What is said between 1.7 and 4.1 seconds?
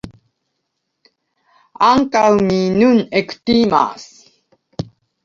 Ankaŭ mi nun ektimas.